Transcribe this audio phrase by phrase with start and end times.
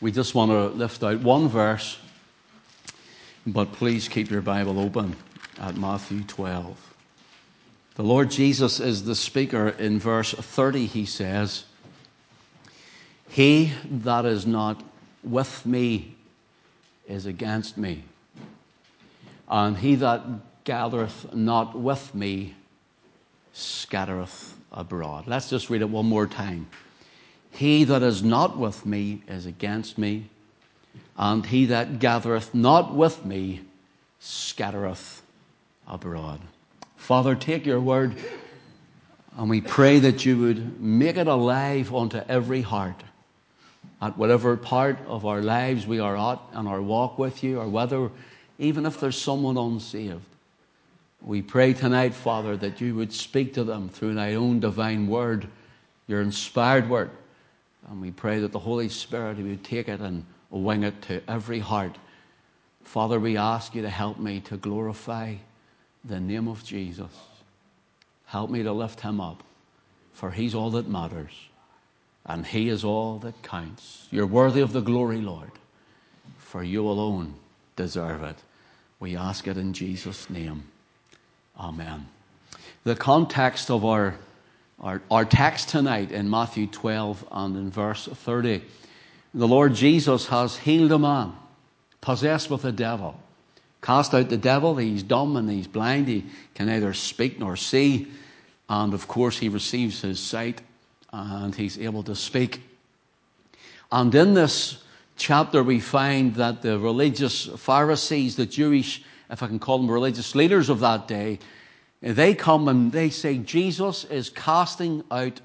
[0.00, 1.98] we just want to lift out one verse,
[3.46, 5.14] but please keep your Bible open
[5.60, 6.94] at Matthew 12.
[7.96, 9.68] The Lord Jesus is the speaker.
[9.68, 11.64] In verse 30, he says,
[13.28, 14.82] He that is not
[15.22, 16.16] with me
[17.06, 18.04] is against me,
[19.48, 20.22] and he that
[20.64, 22.54] gathereth not with me
[23.52, 25.26] scattereth abroad.
[25.26, 26.68] Let's just read it one more time.
[27.52, 30.30] He that is not with me is against me,
[31.16, 33.60] and he that gathereth not with me
[34.18, 35.22] scattereth
[35.86, 36.40] abroad.
[36.96, 38.14] Father, take your word,
[39.36, 43.02] and we pray that you would make it alive unto every heart
[44.00, 47.68] at whatever part of our lives we are at in our walk with you, or
[47.68, 48.10] whether
[48.58, 50.24] even if there's someone unsaved.
[51.22, 55.46] We pray tonight, Father, that you would speak to them through thy own divine word,
[56.06, 57.10] your inspired word.
[57.88, 61.58] And we pray that the Holy Spirit would take it and wing it to every
[61.58, 61.96] heart.
[62.84, 65.34] Father, we ask you to help me to glorify
[66.04, 67.10] the name of Jesus.
[68.26, 69.42] Help me to lift him up,
[70.12, 71.32] for he's all that matters,
[72.26, 74.06] and he is all that counts.
[74.10, 75.50] You're worthy of the glory, Lord,
[76.38, 77.34] for you alone
[77.76, 78.36] deserve it.
[78.98, 80.64] We ask it in Jesus' name.
[81.58, 82.06] Amen.
[82.84, 84.14] The context of our
[84.80, 88.62] our, our text tonight in Matthew 12 and in verse 30,
[89.34, 91.32] the Lord Jesus has healed a man
[92.00, 93.20] possessed with a devil.
[93.82, 98.08] Cast out the devil, he's dumb and he's blind, he can neither speak nor see,
[98.68, 100.60] and of course he receives his sight
[101.12, 102.62] and he's able to speak.
[103.92, 104.82] And in this
[105.16, 110.34] chapter, we find that the religious Pharisees, the Jewish, if I can call them religious
[110.34, 111.38] leaders of that day,
[112.00, 115.40] they come and they say Jesus is casting out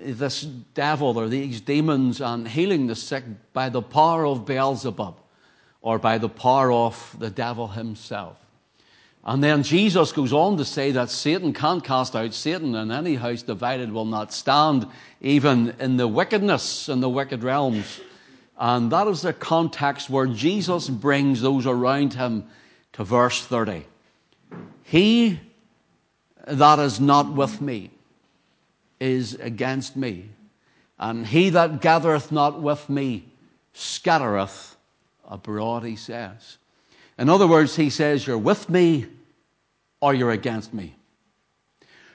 [0.00, 5.18] this devil or these demons and healing the sick by the power of Beelzebub
[5.80, 8.36] or by the power of the devil himself.
[9.24, 13.16] And then Jesus goes on to say that Satan can't cast out Satan, and any
[13.16, 14.86] house divided will not stand,
[15.20, 18.00] even in the wickedness in the wicked realms.
[18.56, 22.46] And that is the context where Jesus brings those around him
[22.92, 23.84] to verse 30.
[24.84, 25.40] He
[26.46, 27.90] that is not with me
[28.98, 30.30] is against me.
[30.98, 33.28] And he that gathereth not with me
[33.74, 34.76] scattereth
[35.28, 36.56] abroad, he says.
[37.18, 39.06] In other words, he says, You're with me
[40.00, 40.94] or you're against me.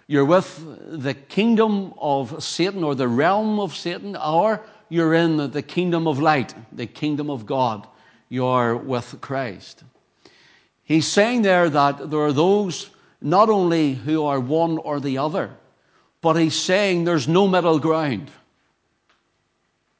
[0.07, 5.61] You're with the kingdom of Satan or the realm of Satan, or you're in the
[5.61, 7.87] kingdom of light, the kingdom of God.
[8.27, 9.83] You're with Christ.
[10.83, 12.89] He's saying there that there are those
[13.21, 15.51] not only who are one or the other,
[16.21, 18.31] but he's saying there's no middle ground.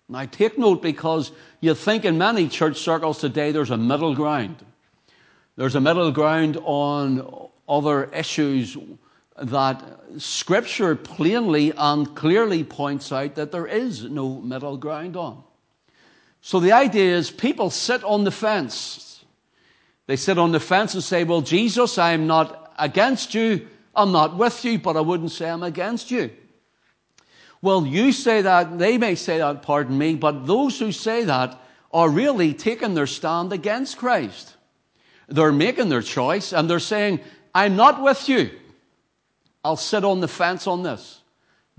[0.10, 4.58] Now, take note because you think in many church circles today there's a middle ground.
[5.56, 8.78] There's a middle ground on other issues
[9.42, 9.84] that
[10.18, 15.44] Scripture plainly and clearly points out that there is no middle ground on.
[16.42, 19.24] So the idea is people sit on the fence.
[20.08, 23.68] They sit on the fence and say, Well, Jesus, I'm not against you.
[23.96, 26.32] I'm not with you, but I wouldn't say I'm against you.
[27.62, 31.58] Well, you say that, they may say that, pardon me, but those who say that
[31.94, 34.56] are really taking their stand against Christ.
[35.28, 37.20] They're making their choice and they're saying,
[37.54, 38.50] I'm not with you.
[39.64, 41.22] I'll sit on the fence on this.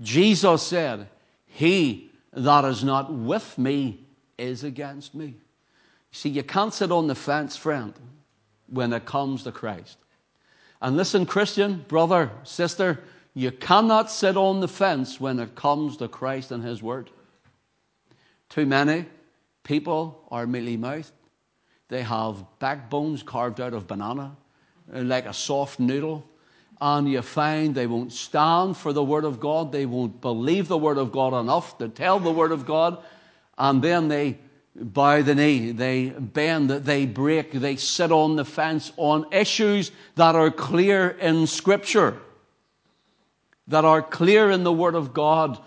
[0.01, 1.07] Jesus said,
[1.45, 3.99] He that is not with me
[4.37, 5.35] is against me.
[6.11, 7.93] See, you can't sit on the fence, friend,
[8.67, 9.97] when it comes to Christ.
[10.83, 12.99] And listen, Christian, brother, sister,
[13.33, 17.09] you cannot sit on the fence when it comes to Christ and His Word.
[18.49, 19.05] Too many
[19.63, 21.13] people are mealy mouthed.
[21.87, 24.35] They have backbones carved out of banana,
[24.91, 26.27] like a soft noodle.
[26.81, 29.71] And you find they won't stand for the Word of God.
[29.71, 33.01] They won't believe the Word of God enough to tell the Word of God.
[33.57, 34.37] And then they
[34.75, 40.35] bow the knee, they bend, they break, they sit on the fence on issues that
[40.35, 42.17] are clear in Scripture,
[43.67, 45.59] that are clear in the Word of God.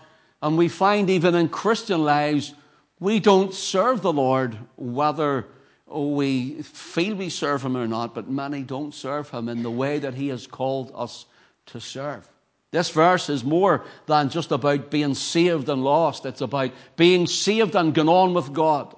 [0.42, 2.54] And we find even in Christian lives,
[3.00, 5.46] we don't serve the Lord whether
[5.86, 9.98] we feel we serve Him or not, but many don't serve Him in the way
[10.00, 11.26] that He has called us
[11.66, 12.28] to serve.
[12.72, 16.26] This verse is more than just about being saved and lost.
[16.26, 18.94] It's about being saved and going on with God.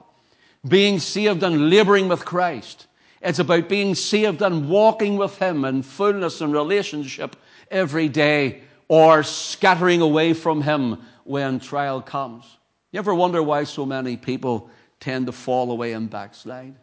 [0.67, 2.87] Being saved and laboring with Christ.
[3.20, 7.37] It's about being saved and walking with Him in fullness and relationship
[7.70, 12.44] every day or scattering away from Him when trial comes.
[12.91, 16.75] You ever wonder why so many people tend to fall away and backslide?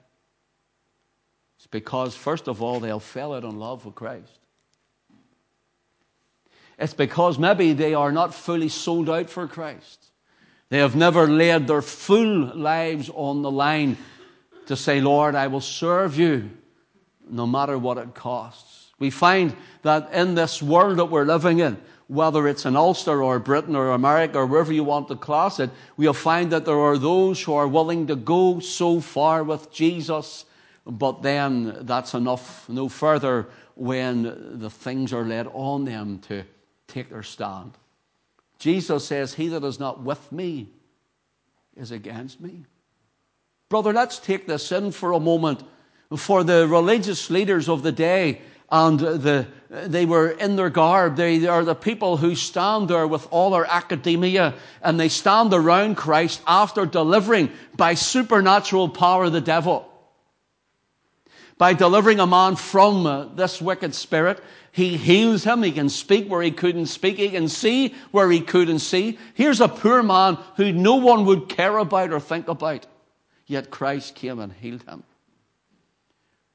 [1.58, 4.40] It's because, first of all, they'll fail out in love with Christ.
[6.78, 10.12] It's because maybe they are not fully sold out for Christ.
[10.70, 13.98] They have never laid their full lives on the line
[14.66, 16.50] to say, Lord, I will serve you
[17.30, 18.92] no matter what it costs.
[19.00, 21.78] We find that in this world that we're living in,
[22.08, 25.70] whether it's in Ulster or Britain or America or wherever you want to class it,
[25.98, 30.46] we'll find that there are those who are willing to go so far with Jesus,
[30.86, 36.44] but then that's enough, no further when the things are laid on them to
[36.88, 37.72] take their stand.
[38.60, 40.70] Jesus says, He that is not with me
[41.76, 42.66] is against me.
[43.70, 45.64] Brother, let's take this in for a moment.
[46.16, 48.42] For the religious leaders of the day,
[48.72, 51.16] and the, they were in their garb.
[51.16, 55.96] They are the people who stand there with all their academia and they stand around
[55.96, 59.92] Christ after delivering by supernatural power the devil.
[61.58, 65.64] By delivering a man from uh, this wicked spirit, he heals him.
[65.64, 67.16] He can speak where he couldn't speak.
[67.16, 69.18] He can see where he couldn't see.
[69.34, 72.86] Here's a poor man who no one would care about or think about.
[73.48, 75.04] Yet Christ came and healed him.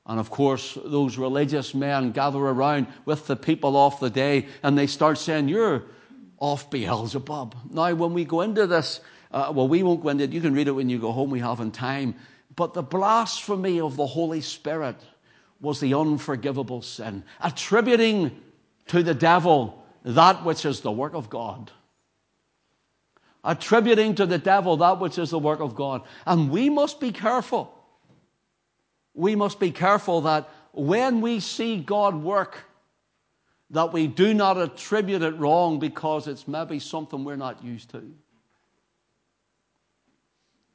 [0.05, 4.77] And of course, those religious men gather around with the people of the day and
[4.77, 5.85] they start saying, You're
[6.39, 7.55] off Beelzebub.
[7.71, 9.01] Now, when we go into this,
[9.31, 10.33] uh, well, we won't go into it.
[10.33, 11.31] You can read it when you go home.
[11.31, 12.17] We haven't time.
[12.61, 14.97] But the blasphemy of the Holy Spirit
[15.63, 18.39] was the unforgivable sin, attributing
[18.89, 21.71] to the devil that which is the work of God.
[23.45, 26.03] Attributing to the devil that which is the work of God.
[26.27, 27.75] And we must be careful
[29.15, 32.59] we must be careful that when we see God work,
[33.71, 38.03] that we do not attribute it wrong because it's maybe something we're not used to.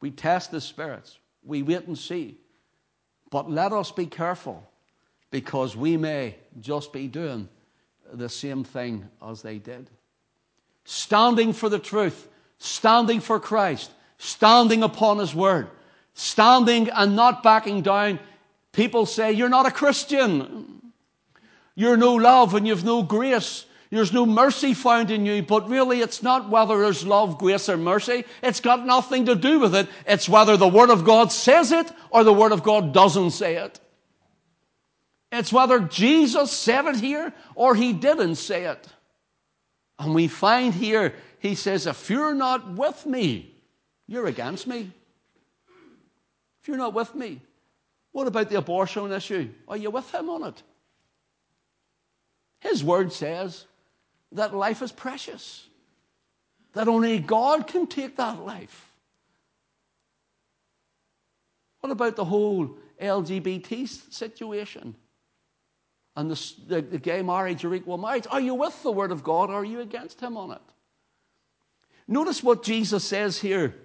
[0.02, 2.38] We test the spirits, we wait and see.
[3.30, 4.68] But let us be careful
[5.32, 7.50] because we may just be doing
[8.14, 9.90] the same thing as they did.
[10.86, 12.28] Standing for the truth,
[12.60, 15.70] standing for Christ, standing upon His word,
[16.14, 18.20] standing and not backing down.
[18.72, 20.94] People say, You're not a Christian.
[21.76, 23.66] You're no love and you've no grace.
[23.96, 27.78] There's no mercy found in you, but really it's not whether there's love, grace, or
[27.78, 28.26] mercy.
[28.44, 29.88] It's got nothing to do with it.
[30.06, 33.56] It's whether the Word of God says it or the Word of God doesn't say
[33.56, 33.80] it.
[35.32, 38.88] It's whether Jesus said it here or He didn't say it.
[39.98, 43.56] And we find here, He says, If you're not with me,
[44.08, 44.92] you're against me.
[46.62, 47.42] If you're not with me,
[48.12, 49.50] what about the abortion issue?
[49.68, 50.64] Are you with him on it?
[52.62, 53.66] His word says
[54.36, 55.68] that life is precious,
[56.74, 58.92] that only God can take that life.
[61.80, 64.96] What about the whole LGBT situation
[66.16, 68.26] and the, the, the, gay marriage or equal marriage?
[68.32, 70.62] Are you with the Word of God or are you against Him on it?
[72.08, 73.76] Notice what Jesus says here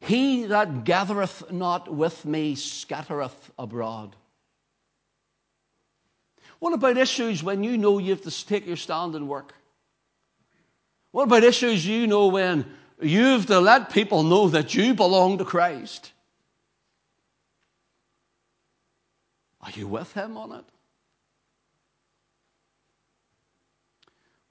[0.00, 4.14] he that gathereth not with me scattereth abroad.
[6.58, 9.54] What about issues when you know you have to take your stand and work?
[11.10, 12.66] What about issues you know when
[13.00, 16.12] you have to let people know that you belong to Christ?
[19.60, 20.64] Are you with Him on it?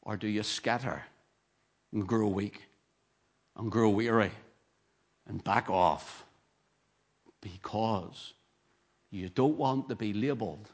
[0.02, 1.04] Or do you scatter
[1.92, 2.62] and grow weak
[3.56, 4.32] and grow weary?
[5.28, 6.26] and back off
[7.42, 8.34] because
[9.12, 10.70] you don't want to be labeled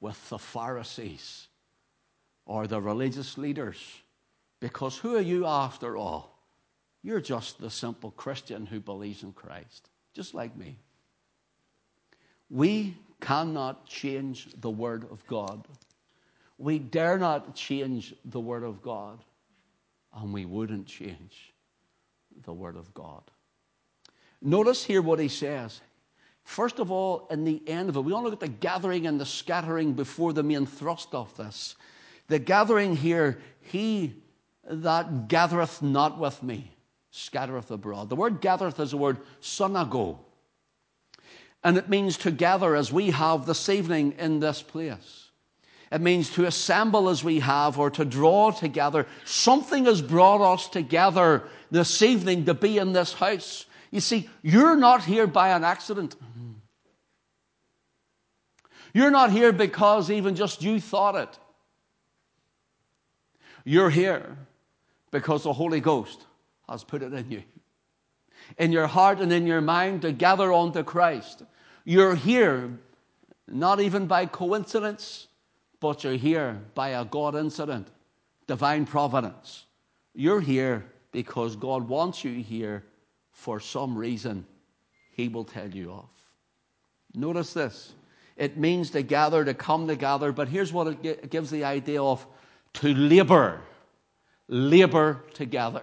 [0.00, 1.48] with the Pharisees
[2.46, 3.78] or the religious leaders.
[4.60, 6.38] Because who are you after all?
[7.02, 10.76] You're just the simple Christian who believes in Christ, just like me.
[12.50, 15.66] We cannot change the Word of God.
[16.58, 19.18] We dare not change the Word of God,
[20.14, 21.54] and we wouldn't change
[22.44, 23.22] the Word of God.
[24.42, 25.80] Notice here what he says.
[26.44, 29.06] First of all, in the end of it, we want to look at the gathering
[29.06, 31.76] and the scattering before the main thrust of this.
[32.28, 34.14] The gathering here, he
[34.68, 36.70] that gathereth not with me
[37.10, 38.08] scattereth abroad.
[38.08, 40.18] The word gathereth is the word synago.
[41.62, 45.30] And it means to gather as we have this evening in this place.
[45.92, 49.06] It means to assemble as we have or to draw together.
[49.24, 53.66] Something has brought us together this evening to be in this house.
[53.90, 56.16] You see, you're not here by an accident.
[58.94, 61.38] You're not here because even just you thought it.
[63.64, 64.36] You're here
[65.10, 66.26] because the Holy Ghost
[66.68, 67.42] has put it in you.
[68.58, 71.42] in your heart and in your mind to gather unto Christ.
[71.84, 72.70] You're here
[73.48, 75.28] not even by coincidence,
[75.80, 77.88] but you're here by a God incident,
[78.46, 79.64] divine providence.
[80.14, 82.84] You're here because God wants you here
[83.40, 84.44] for some reason
[85.12, 86.10] He will tell you off.
[87.14, 87.94] Notice this.
[88.36, 92.26] It means to gather, to come together, but here's what it gives the idea of
[92.74, 93.60] to labor.
[94.48, 95.82] Labor together.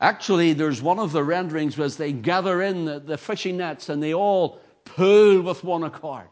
[0.00, 4.02] Actually, there's one of the renderings was they gather in the, the fishing nets and
[4.02, 6.28] they all pull with one accord.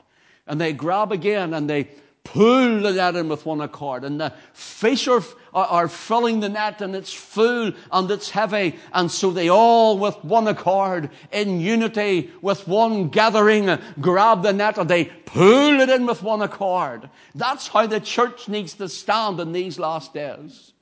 [0.46, 1.88] And they grab again and they
[2.26, 4.04] pull the net in with one accord.
[4.04, 5.22] And the fish are,
[5.54, 8.76] are, are, filling the net and it's full and it's heavy.
[8.92, 14.78] And so they all with one accord, in unity, with one gathering, grab the net
[14.78, 17.08] and they pull it in with one accord.
[17.34, 20.72] That's how the church needs to stand in these last days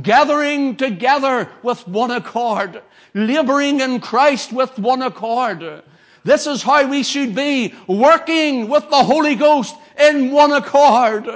[0.00, 2.80] gathering together with one accord,
[3.12, 5.82] laboring in Christ with one accord.
[6.24, 11.28] This is how we should be, working with the Holy Ghost in one accord.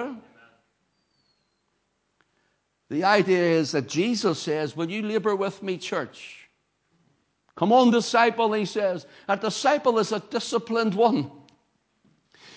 [2.89, 6.49] The idea is that Jesus says, Will you labor with me, church?
[7.57, 9.07] Come on, disciple, he says.
[9.29, 11.31] A disciple is a disciplined one.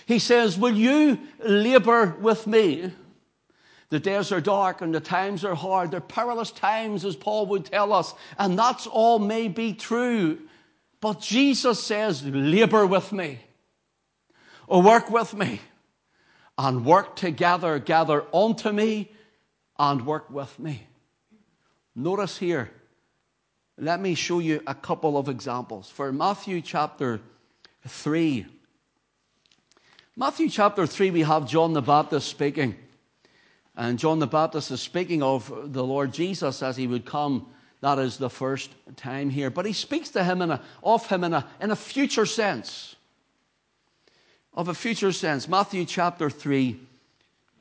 [0.06, 2.92] He says, Will you labor with me?
[3.88, 5.90] The days are dark and the times are hard.
[5.90, 8.14] They're perilous times, as Paul would tell us.
[8.38, 10.38] And that's all may be true.
[11.00, 13.38] But Jesus says, labor with me,
[14.66, 15.60] or work with me,
[16.58, 19.10] and work together, gather unto me,
[19.78, 20.86] and work with me.
[21.94, 22.70] Notice here,
[23.78, 25.88] let me show you a couple of examples.
[25.88, 27.20] For Matthew chapter
[27.88, 28.46] 3,
[30.16, 32.76] Matthew chapter 3, we have John the Baptist speaking.
[33.74, 37.46] And John the Baptist is speaking of the Lord Jesus as he would come.
[37.80, 39.50] That is the first time here.
[39.50, 42.96] But he speaks to him in a, of him in a, in a future sense.
[44.52, 45.48] Of a future sense.
[45.48, 46.78] Matthew chapter 3.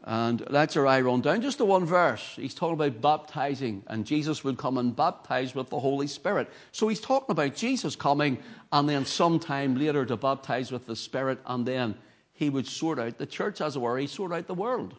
[0.04, 2.34] And let your eye run down just to one verse.
[2.36, 6.50] He's talking about baptizing, and Jesus would come and baptize with the Holy Spirit.
[6.72, 8.40] So he's talking about Jesus coming,
[8.72, 11.96] and then sometime later to baptize with the Spirit, and then
[12.34, 13.98] he would sort out the church, as it were.
[13.98, 14.96] He sort out the world.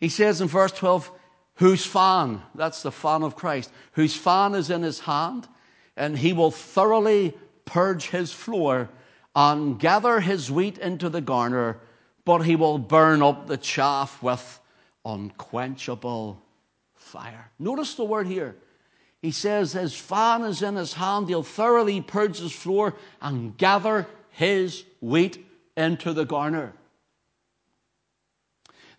[0.00, 1.10] He says in verse 12,
[1.60, 5.46] whose fan, that's the fan of Christ, whose fan is in his hand,
[5.94, 7.36] and he will thoroughly
[7.66, 8.88] purge his floor
[9.36, 11.78] and gather his wheat into the garner,
[12.24, 14.58] but he will burn up the chaff with
[15.04, 16.40] unquenchable
[16.94, 17.50] fire.
[17.58, 18.56] Notice the word here.
[19.20, 24.06] He says his fan is in his hand, he'll thoroughly purge his floor and gather
[24.30, 26.72] his wheat into the garner.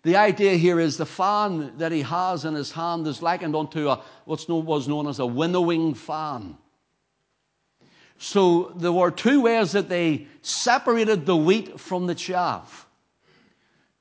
[0.02, 3.88] The idea here is the fan that he has in his hand is likened unto
[3.88, 6.56] a, what was known as a winnowing fan.
[8.18, 12.88] So there were two ways that they separated the wheat from the chaff.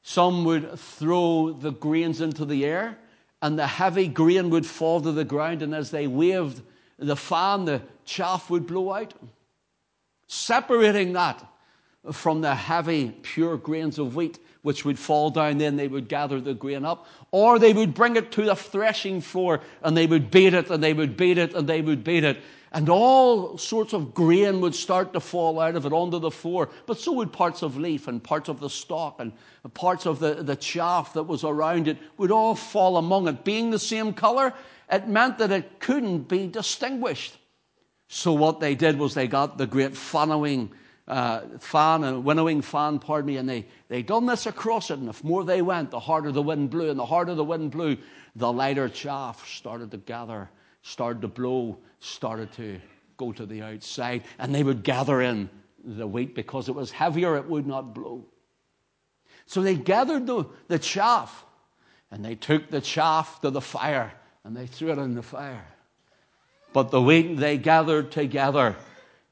[0.03, 2.97] Some would throw the grains into the air,
[3.43, 6.61] and the heavy grain would fall to the ground, and as they waved
[6.97, 9.13] the fan, the chaff would blow out.
[10.27, 11.45] Separating that
[12.11, 16.39] from the heavy, pure grains of wheat which would fall down, then they would gather
[16.39, 17.07] the grain up.
[17.31, 20.83] Or they would bring it to the threshing floor and they would beat it and
[20.83, 22.41] they would beat it and they would beat it.
[22.73, 26.69] And all sorts of grain would start to fall out of it onto the floor.
[26.85, 29.33] But so would parts of leaf and parts of the stalk and
[29.73, 33.43] parts of the, the chaff that was around it would all fall among it.
[33.43, 34.53] Being the same color,
[34.89, 37.37] it meant that it couldn't be distinguished.
[38.07, 40.71] So what they did was they got the great fannowing
[41.11, 45.09] uh, fan, a winnowing fan, pardon me, and they, they done this across it, and
[45.09, 47.97] the more they went, the harder the wind blew, and the harder the wind blew,
[48.37, 50.49] the lighter chaff started to gather,
[50.83, 52.79] started to blow, started to
[53.17, 55.49] go to the outside, and they would gather in
[55.83, 58.23] the wheat because it was heavier, it would not blow.
[59.47, 61.43] So they gathered the, the chaff,
[62.09, 64.13] and they took the chaff to the fire,
[64.45, 65.67] and they threw it in the fire.
[66.71, 68.77] But the wheat they gathered together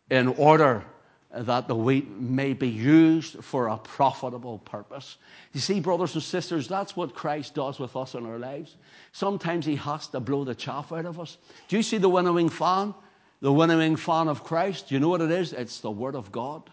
[0.09, 0.83] in order
[1.31, 5.17] that the wheat may be used for a profitable purpose.
[5.53, 8.77] You see, brothers and sisters, that's what Christ does with us in our lives.
[9.11, 11.37] Sometimes He has to blow the chaff out of us.
[11.67, 12.95] Do you see the winnowing fan?
[13.41, 14.91] The winnowing fan of Christ?
[14.91, 15.53] You know what it is?
[15.53, 16.69] It's the Word of God.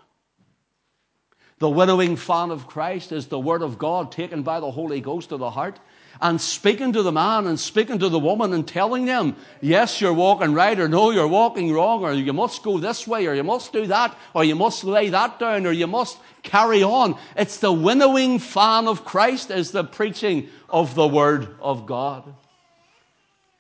[1.58, 5.30] The winnowing fan of Christ is the Word of God taken by the Holy Ghost
[5.30, 5.78] to the heart
[6.20, 10.12] and speaking to the man and speaking to the woman and telling them, yes, you're
[10.12, 13.44] walking right, or no, you're walking wrong, or you must go this way, or you
[13.44, 17.18] must do that, or you must lay that down, or you must carry on.
[17.37, 22.25] It's the winnowing fan of Christ is the preaching of the Word of God.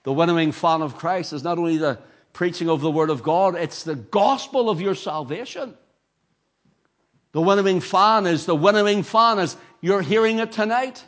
[0.04, 1.98] The winnowing fan of Christ is not only the
[2.32, 3.56] preaching of the Word of God.
[3.56, 5.74] It's the gospel of your salvation.
[7.32, 11.04] The winnowing fan is the winnowing fan as you're hearing it tonight.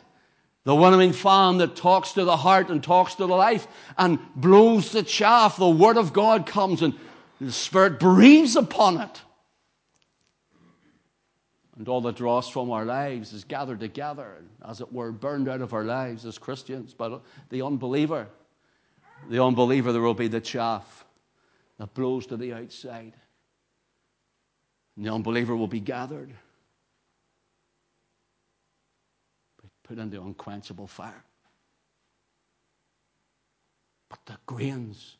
[0.65, 4.91] The winnowing fan that talks to the heart and talks to the life and blows
[4.91, 5.57] the chaff.
[5.57, 6.93] The Word of God comes and
[7.39, 9.21] the Spirit breathes upon it.
[11.77, 15.61] And all that draws from our lives is gathered together, as it were, burned out
[15.61, 16.93] of our lives as Christians.
[16.93, 18.27] But the unbeliever,
[19.29, 21.05] the unbeliever, there will be the chaff
[21.77, 23.13] that blows to the outside.
[24.97, 26.33] And the unbeliever will be gathered,
[29.89, 31.23] put into unquenchable fire.
[34.07, 35.17] But the grains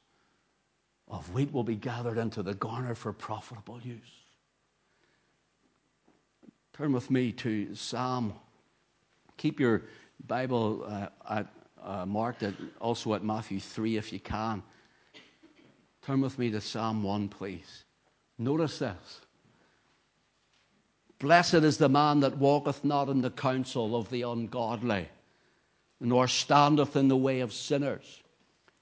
[1.08, 3.98] of wheat will be gathered into the garner for profitable use.
[6.74, 8.34] Turn with me to Psalm.
[9.38, 9.82] Keep your
[10.28, 11.48] Bible uh, at,
[11.84, 14.62] uh, marked at, also at Matthew 3 if you can.
[16.04, 17.86] Turn with me to Psalm 1, please.
[18.38, 19.22] Notice this.
[21.20, 25.10] Blessed is the man that walketh not in the counsel of the ungodly,
[26.00, 28.24] nor standeth in the way of sinners,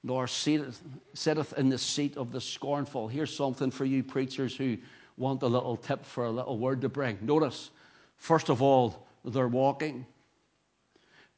[0.04, 3.08] nor sitteth in the seat of the scornful.
[3.08, 4.78] Here's something for you preachers who
[5.18, 7.18] want a little tip for a little word to bring.
[7.22, 7.72] Notice,
[8.18, 10.06] first of all, they're walking,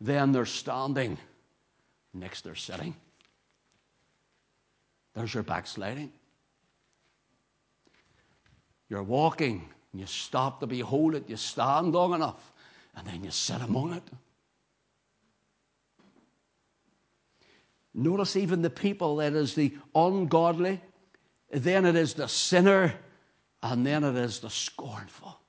[0.01, 1.18] then they're standing,
[2.13, 2.94] next they're sitting.
[5.13, 6.12] There's your backsliding.
[8.89, 12.51] You're walking, and you stop to behold it, you stand long enough,
[12.96, 14.03] and then you sit among it.
[17.93, 20.79] Notice even the people, that is the ungodly,
[21.51, 22.93] then it is the sinner,
[23.63, 25.39] and then it is the scornful.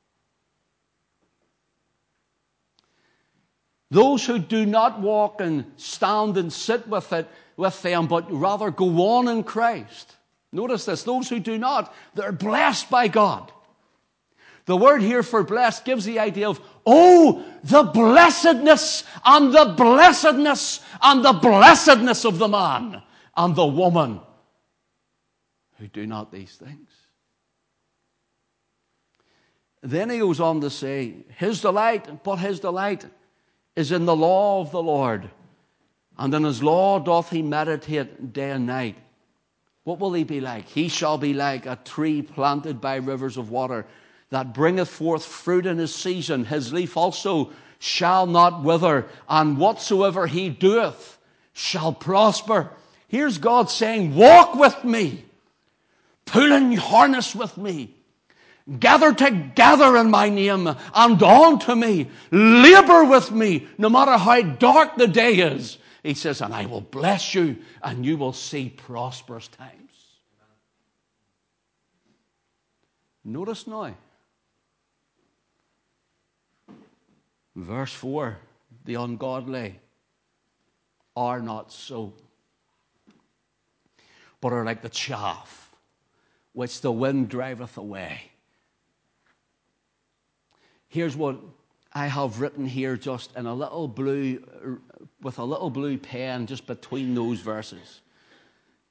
[3.90, 8.70] Those who do not walk and stand and sit with it with them, but rather
[8.70, 10.16] go on in Christ.
[10.52, 13.52] Notice this, those who do not, they're blessed by God.
[14.70, 20.78] The word here for blessed gives the idea of, oh, the blessedness and the blessedness
[21.02, 23.02] and the blessedness of the man
[23.36, 24.20] and the woman
[25.76, 26.88] who do not these things.
[29.82, 33.04] Then he goes on to say, His delight, but his delight
[33.74, 35.28] is in the law of the Lord,
[36.16, 38.98] and in his law doth he meditate day and night.
[39.82, 40.68] What will he be like?
[40.68, 43.84] He shall be like a tree planted by rivers of water
[44.30, 46.44] that bringeth forth fruit in his season.
[46.44, 51.18] His leaf also shall not wither, and whatsoever he doeth
[51.52, 52.70] shall prosper.
[53.08, 55.24] Here's God saying, Walk with me,
[56.26, 57.94] pull in harness with me,
[58.78, 64.42] gather together in my name, and on to me, labor with me, no matter how
[64.42, 65.78] dark the day is.
[66.04, 69.76] He says, And I will bless you, and you will see prosperous times.
[73.24, 73.94] Notice now
[77.56, 78.36] Verse 4
[78.84, 79.80] The ungodly
[81.16, 82.12] are not so,
[84.40, 85.74] but are like the chaff
[86.52, 88.30] which the wind driveth away.
[90.88, 91.38] Here's what
[91.92, 94.80] I have written here just in a little blue,
[95.22, 98.00] with a little blue pen just between those verses.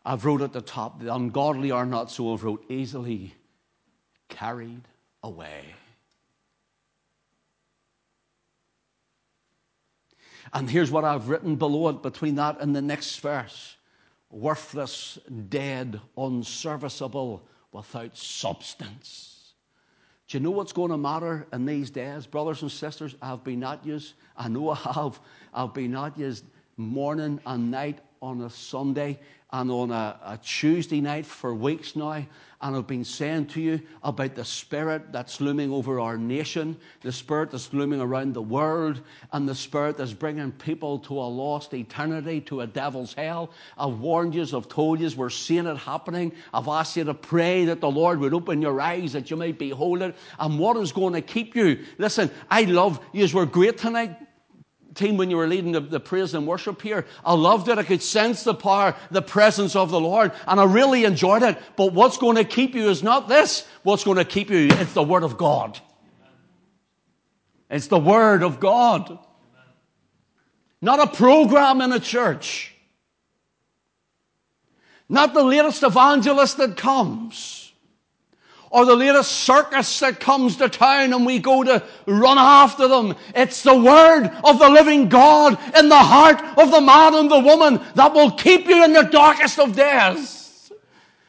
[0.06, 3.34] I've wrote at the top, the ungodly are not so, I've wrote easily
[4.30, 4.82] carried
[5.24, 5.76] away.
[10.54, 13.76] And here's what I've written below it between that and the next verse
[14.32, 15.18] worthless,
[15.50, 19.54] dead, unserviceable, without substance.
[20.28, 23.16] Do you know what's going to matter in these days, brothers and sisters?
[23.22, 24.00] I've been at you.
[24.38, 25.20] I know I have.
[25.54, 26.34] I've been at you
[26.78, 29.20] morning and night on a Sunday
[29.52, 32.24] and on a, a, Tuesday night for weeks now.
[32.62, 37.12] And I've been saying to you about the spirit that's looming over our nation, the
[37.12, 39.00] spirit that's looming around the world,
[39.32, 43.52] and the spirit that's bringing people to a lost eternity, to a devil's hell.
[43.78, 46.34] I've warned you, I've told you, we're seeing it happening.
[46.54, 49.58] I've asked you to pray that the Lord would open your eyes that you might
[49.58, 50.16] behold it.
[50.38, 51.86] And what is going to keep you?
[51.98, 53.28] Listen, I love you.
[53.34, 54.18] We're great tonight
[55.00, 57.06] team when you were leading the, the, praise and worship here.
[57.26, 57.78] I loved it.
[57.78, 61.58] I could sense the power, the presence of the Lord, and I really enjoyed it.
[61.76, 63.68] But what's going to keep you is not this.
[63.84, 64.68] What's going to keep you?
[64.70, 65.80] It's the Word of God.
[67.70, 69.18] It's the Word of God.
[70.82, 72.74] Not a program in a church.
[75.08, 77.59] Not the latest evangelist that comes
[78.72, 83.16] or the latest circus that comes to town and we go to run after them.
[83.36, 87.40] It's the word of the living God in the heart of the man and the
[87.40, 90.72] woman that will keep you in the darkest of days.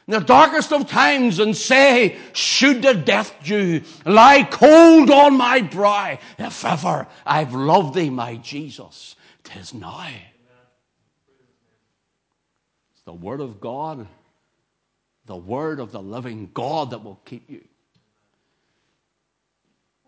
[0.07, 5.61] in the darkest of times and say, should the death dew lie cold on my
[5.61, 10.09] brow, if ever I've loved thee, my Jesus, tis now.
[12.93, 14.05] It's the word of God,
[15.25, 17.63] the word of the living God that will keep you.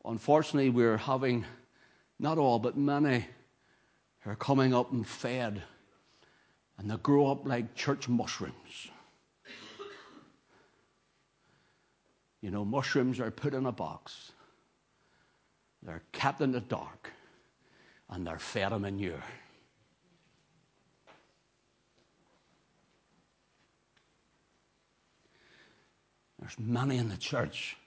[0.06, 1.46] Unfortunately, we're having,
[2.20, 3.26] not all, but many
[4.20, 5.62] who are coming up and fed,
[6.78, 8.90] and they grow up like church mushrooms.
[12.42, 14.34] You know, mushrooms are put in a box,
[15.82, 17.10] they're kept in the dark,
[18.10, 19.24] and they're fed a manure.
[26.44, 27.78] There's many in the church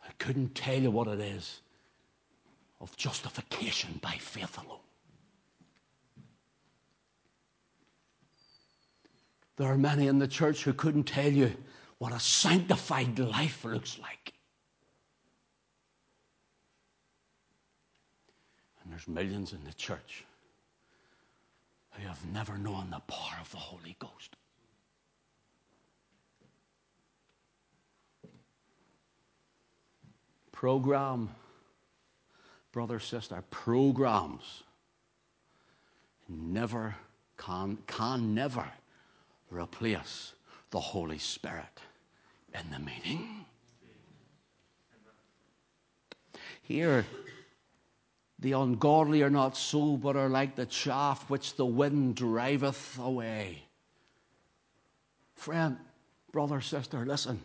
[0.00, 1.60] I couldn't tell you what it is
[2.80, 4.78] of justification by faith alone.
[9.56, 11.52] There are many in the church who couldn't tell you
[11.98, 14.34] what a sanctified life looks like.
[18.84, 20.24] And there's millions in the church
[21.90, 24.36] who have never known the power of the Holy Ghost.
[30.62, 31.28] Program,
[32.70, 34.62] brother, sister, programs
[36.28, 36.94] never
[37.36, 38.64] can, can never
[39.50, 40.34] replace
[40.70, 41.80] the Holy Spirit
[42.54, 43.44] in the meeting.
[46.62, 47.04] Here,
[48.38, 53.64] the ungodly are not so, but are like the chaff which the wind driveth away.
[55.34, 55.76] Friend,
[56.30, 57.42] brother, sister, listen.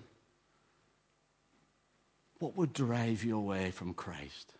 [2.39, 4.53] What would drive you away from Christ?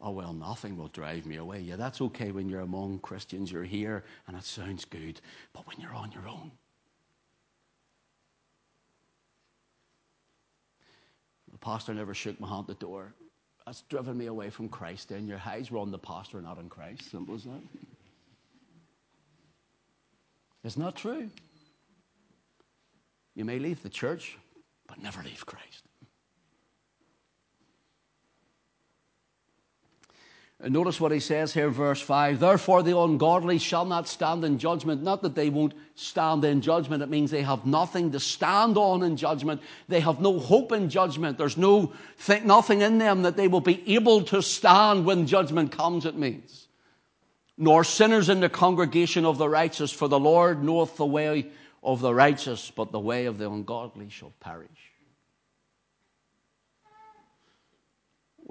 [0.00, 1.60] Oh, well, nothing will drive me away.
[1.60, 5.20] Yeah, that's okay when you're among Christians, you're here, and it sounds good.
[5.52, 6.50] But when you're on your own,
[11.50, 13.14] the pastor never shook my hand at the door.
[13.64, 15.10] That's driven me away from Christ.
[15.10, 17.10] Then your eyes were on the pastor, not on Christ.
[17.10, 17.62] Simple as that.
[20.64, 21.28] It's not true.
[23.36, 24.36] You may leave the church,
[24.88, 25.84] but never leave Christ.
[30.68, 32.38] Notice what he says here, verse 5.
[32.38, 35.02] Therefore, the ungodly shall not stand in judgment.
[35.02, 37.02] Not that they won't stand in judgment.
[37.02, 39.60] It means they have nothing to stand on in judgment.
[39.88, 41.36] They have no hope in judgment.
[41.38, 41.92] There's no
[42.24, 46.16] th- nothing in them that they will be able to stand when judgment comes, it
[46.16, 46.68] means.
[47.58, 51.50] Nor sinners in the congregation of the righteous, for the Lord knoweth the way
[51.82, 54.91] of the righteous, but the way of the ungodly shall perish.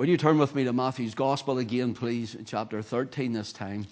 [0.01, 3.85] Will you turn with me to Matthew's Gospel again, please, chapter 13 this time?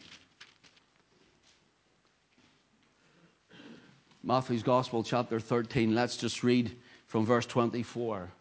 [4.24, 5.94] Matthew's Gospel, chapter 13.
[5.94, 8.32] Let's just read from verse 24.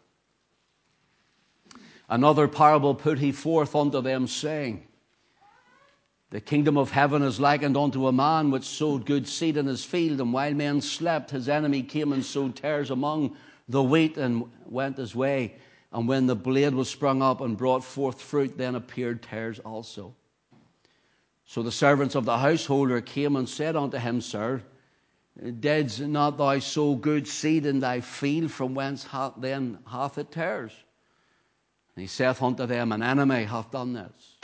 [2.09, 4.87] Another parable put he forth unto them, saying,
[6.31, 9.85] The kingdom of heaven is likened unto a man which sowed good seed in his
[9.85, 14.45] field, and while men slept, his enemy came and sowed tares among the wheat and
[14.65, 15.53] went his way.
[15.91, 20.15] And when the blade was sprung up and brought forth fruit, then appeared tares also.
[21.45, 24.61] So the servants of the householder came and said unto him, Sir,
[25.59, 28.51] didst not thou sow good seed in thy field?
[28.51, 30.73] From whence then hath it tares?
[31.95, 34.37] And he saith unto them, An enemy hath done this.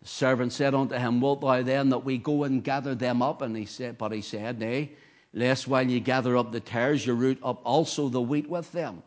[0.00, 3.42] The servant said unto him, Wilt thou then that we go and gather them up?
[3.42, 4.92] And he said, But he said, Nay,
[5.34, 9.02] lest while ye gather up the tares, ye root up also the wheat with them.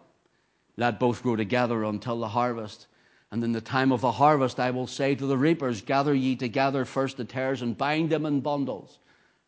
[0.81, 2.87] Let both grow together until the harvest.
[3.29, 6.35] And in the time of the harvest, I will say to the reapers, Gather ye
[6.35, 8.97] together first the tares and bind them in bundles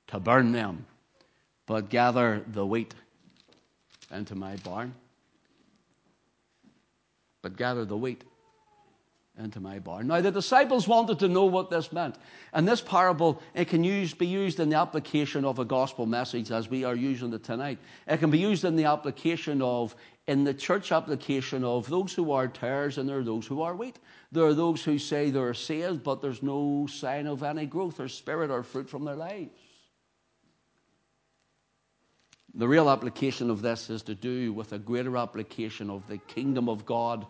[0.10, 0.86] to burn them,
[1.66, 2.94] but gather the wheat
[4.12, 4.94] into my barn.
[7.42, 8.24] But gather the wheat
[9.40, 10.08] into my barn.
[10.08, 12.16] Now, the disciples wanted to know what this meant.
[12.54, 16.52] And this parable, it can use, be used in the application of a gospel message
[16.52, 17.80] as we are using it tonight.
[18.08, 19.96] It can be used in the application of,
[20.28, 23.76] in the church application of those who are tares and there are those who are
[23.76, 24.00] wheat.
[24.32, 28.08] There are those who say they're saved, but there's no sign of any growth or
[28.08, 29.60] spirit or fruit from their lives.
[32.56, 36.70] The real application of this is to do with a greater application of the kingdom
[36.70, 37.26] of God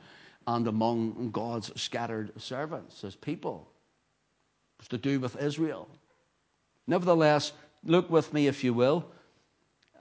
[0.46, 3.70] and among God's scattered servants, his people.
[4.80, 5.88] It's to do with Israel.
[6.88, 7.54] Nevertheless,
[7.86, 9.06] look with me, if you will,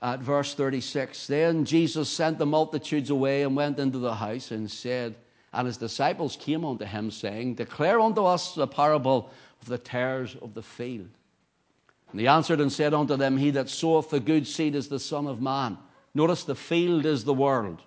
[0.02, 1.28] at verse 36.
[1.28, 5.14] Then Jesus sent the multitudes away and went into the house and said,
[5.52, 9.30] And his disciples came unto him, saying, Declare unto us the parable
[9.62, 11.10] of the tares of the field.
[12.10, 14.98] And he answered and said unto them, He that soweth the good seed is the
[14.98, 15.78] Son of Man.
[16.14, 17.80] Notice the field is the world.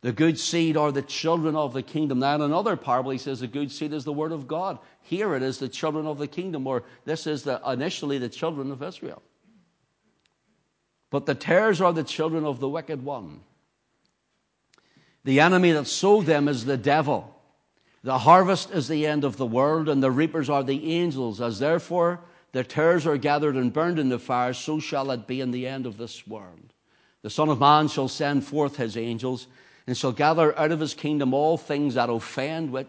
[0.00, 2.20] The good seed are the children of the kingdom.
[2.20, 4.78] Now, in another parable, he says the good seed is the word of God.
[5.02, 8.70] Here it is the children of the kingdom, or this is the, initially the children
[8.70, 9.22] of Israel.
[11.10, 13.40] But the tares are the children of the wicked one.
[15.24, 17.34] The enemy that sowed them is the devil.
[18.02, 21.40] The harvest is the end of the world, and the reapers are the angels.
[21.40, 22.20] As therefore
[22.52, 25.66] the tares are gathered and burned in the fire, so shall it be in the
[25.66, 26.72] end of this world.
[27.22, 29.48] The Son of Man shall send forth his angels
[29.86, 32.86] and shall gather out of his kingdom all things that offend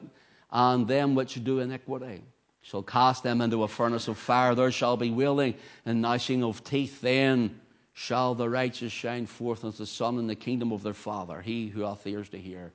[0.51, 2.21] and them which do iniquity.
[2.61, 4.53] Shall cast them into a furnace of fire.
[4.53, 5.55] There shall be wailing
[5.85, 7.01] and gnashing of teeth.
[7.01, 7.59] Then
[7.99, 11.41] shall the righteous shine forth as the sun in the kingdom of their Father.
[11.41, 12.71] He who hath ears to hear,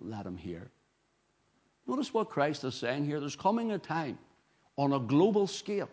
[0.00, 0.68] let him hear.
[1.86, 3.20] Notice what Christ is saying here.
[3.20, 4.18] There's coming a time
[4.76, 5.88] on a global scale.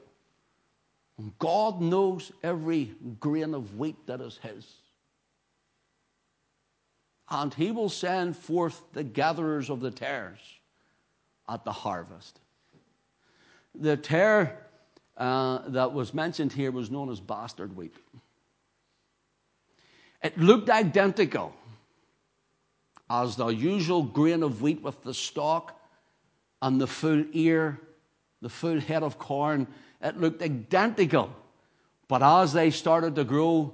[1.16, 4.68] When God knows every grain of wheat that is His
[7.30, 10.40] and he will send forth the gatherers of the tares
[11.48, 12.42] at the harvest.
[13.74, 14.58] The tare
[15.16, 17.96] uh, that was mentioned here was known as bastard wheat.
[20.26, 21.54] It looked identical
[23.08, 25.80] as the usual grain of wheat with the stalk
[26.64, 27.80] and the full ear,
[28.42, 29.68] the full head of corn.
[30.02, 31.30] It looked identical.
[32.08, 33.72] But as they started to grow,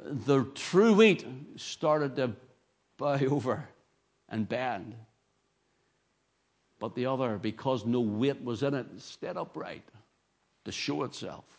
[0.00, 2.30] the true wheat started to
[2.96, 3.68] bow over
[4.28, 4.94] and bend.
[6.78, 9.82] But the other, because no weight was in it, stood upright
[10.64, 11.57] to show itself.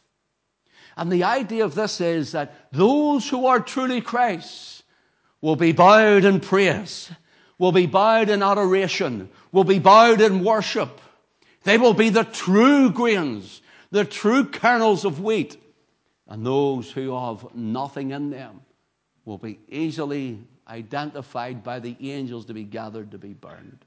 [0.99, 4.83] And the idea of this is that those who are truly Christ
[5.39, 7.09] will be bowed in praise,
[7.57, 10.99] will be bowed in adoration, will be bowed in worship.
[11.63, 15.55] They will be the true grains, the true kernels of wheat.
[16.27, 18.59] And those who have nothing in them
[19.23, 23.85] will be easily identified by the angels to be gathered to be burned.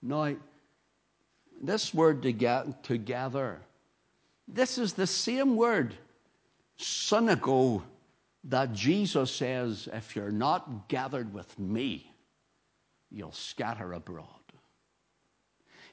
[0.00, 0.34] Now,
[1.60, 3.60] this word together,
[4.48, 5.94] this is the same word,
[6.76, 7.82] synagogue,
[8.44, 12.12] that Jesus says, if you're not gathered with me,
[13.10, 14.26] you'll scatter abroad.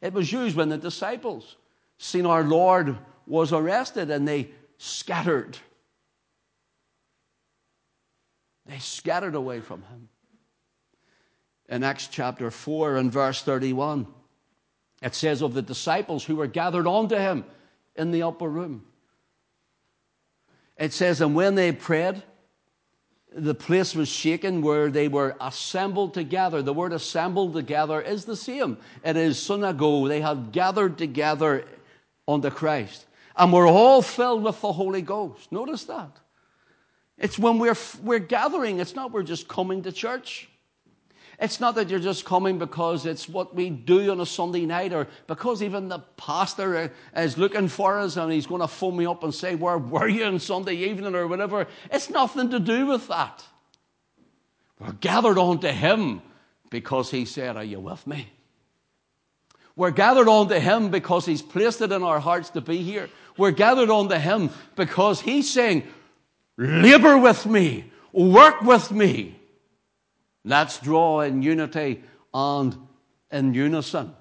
[0.02, 1.56] It was used when the disciples
[1.98, 5.58] seen our Lord was arrested and they scattered.
[8.66, 10.10] They scattered away from him.
[11.70, 14.06] In Acts chapter 4 and verse 31,
[15.02, 17.46] it says of the disciples who were gathered unto him
[17.96, 18.84] in the upper room.
[20.78, 22.24] It says, and when they prayed,
[23.36, 26.62] the place was shaken where they were assembled together.
[26.62, 28.78] The word assembled together is the same.
[29.04, 30.10] It is synagogue.
[30.10, 31.66] They had gathered together
[32.28, 33.06] unto Christ.
[33.36, 35.52] And we're all filled with the Holy Ghost.
[35.52, 36.18] Notice that.
[37.18, 40.50] It's when we're, we're gathering, it's not we're just coming to church.
[41.40, 44.94] It's not that you're just coming because it's what we do on a Sunday night
[44.94, 48.98] or because even the pastor uh, is looking for us and he's going to phone
[48.98, 51.68] me up and say, Where were you on Sunday evening or whatever.
[51.92, 53.44] It's nothing to do with that.
[54.80, 56.22] We're gathered onto him
[56.70, 58.28] because he said, Are you with me?
[59.76, 63.10] We're gathered onto him because he's placed it in our hearts to be here.
[63.38, 65.84] We're gathered onto him because he's saying,
[66.58, 67.86] Labor with me.
[68.12, 69.40] Work with me.
[70.44, 72.04] Let's draw in unity
[72.34, 72.78] and
[73.32, 74.14] in unison.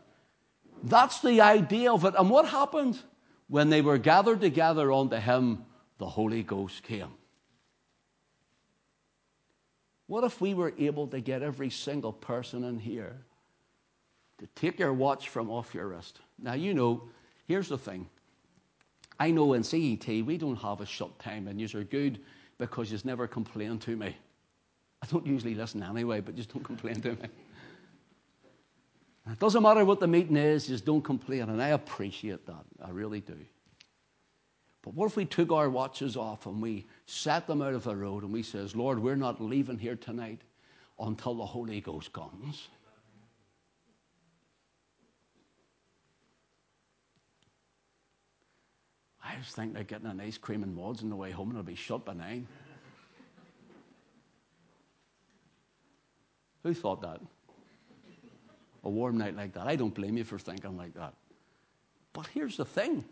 [0.82, 2.14] That's the idea of it.
[2.18, 2.98] And what happened?
[3.48, 5.64] When they were gathered together unto him,
[5.98, 7.12] the Holy Ghost came.
[10.06, 13.16] What if we were able to get every single person in here
[14.38, 16.20] to take your watch from off your wrist?
[16.38, 17.04] Now, you know,
[17.46, 18.08] here's the thing
[19.18, 22.20] I know in CET we don't have a shut time, and you are good
[22.58, 24.16] because you've never complain to me.
[25.02, 27.28] I don't usually listen anyway, but just don't complain to me.
[29.30, 31.42] It doesn't matter what the meeting is, just don't complain.
[31.42, 32.64] And I appreciate that.
[32.84, 33.36] I really do.
[34.82, 37.94] But what if we took our watches off and we set them out of the
[37.94, 40.40] road and we says, Lord, we're not leaving here tonight
[40.98, 42.68] until the Holy Ghost comes.
[49.24, 51.58] I was thinking of getting an ice cream and Mauds on the way home and
[51.58, 52.46] it'll be shut by nine.
[56.62, 57.20] Who thought that?
[58.84, 59.66] A warm night like that.
[59.66, 61.14] I don't blame you for thinking like that.
[62.12, 63.04] But here's the thing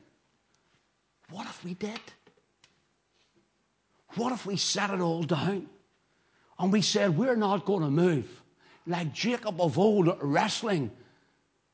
[1.31, 2.01] what if we did?
[4.17, 5.69] What if we set it all down
[6.59, 8.43] and we said, we're not going to move
[8.87, 10.91] like Jacob of old wrestling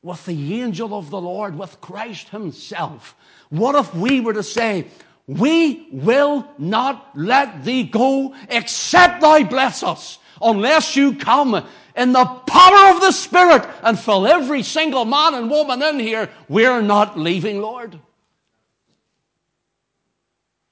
[0.03, 3.15] with the angel of the Lord, with Christ Himself?
[3.49, 4.87] What if we were to say,
[5.27, 12.23] We will not let thee go except thou bless us, unless you come in the
[12.23, 16.29] power of the Spirit and fill every single man and woman in here.
[16.47, 17.99] We're not leaving, Lord.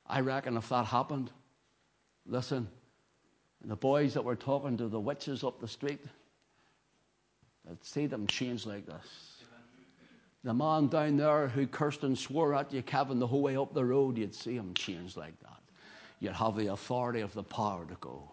[0.07, 1.31] I reckon if that happened,
[2.25, 2.69] listen,
[3.65, 5.99] the boys that were talking to the witches up the street,
[7.69, 9.34] I'd see them change like this.
[10.45, 13.73] The man down there who cursed and swore at you, Kevin, the whole way up
[13.73, 15.59] the road, you'd see him change like that.
[16.19, 18.29] You'd have the authority of the power to go.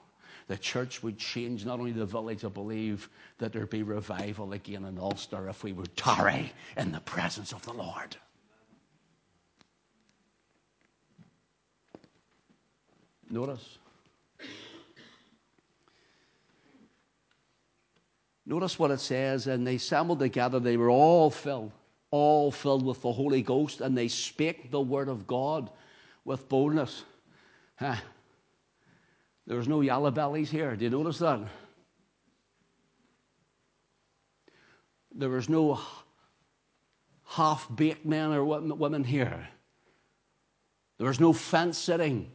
[0.46, 4.84] The church would change, not only the village, I believe that there'd be revival again
[4.84, 8.14] in Ulster if we would tarry in the presence of the Lord.
[13.30, 13.78] Notice.
[18.44, 21.72] Notice what it says, and they assembled together, they were all filled,
[22.12, 25.70] all filled with the Holy Ghost, and they spake the word of God
[26.24, 27.02] with boldness.
[27.76, 27.96] Huh.
[29.46, 30.76] There was no yellow bellies here.
[30.76, 31.40] Do you notice that?
[35.14, 35.80] There was no
[37.24, 39.48] half baked men or women here.
[40.98, 42.30] There was no fence sitting.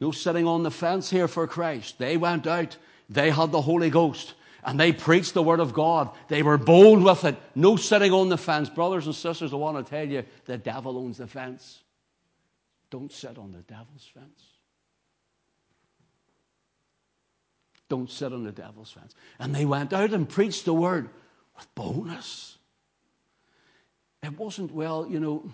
[0.00, 1.98] No sitting on the fence here for Christ.
[1.98, 2.76] They went out,
[3.08, 6.10] they had the Holy Ghost, and they preached the Word of God.
[6.28, 7.36] They were bold with it.
[7.54, 8.68] No sitting on the fence.
[8.68, 11.82] Brothers and sisters, I want to tell you the devil owns the fence.
[12.90, 14.42] Don't sit on the devil's fence.
[17.88, 19.14] Don't sit on the devil's fence.
[19.38, 21.08] And they went out and preached the Word
[21.56, 22.58] with boldness.
[24.22, 25.50] It wasn't, well, you know,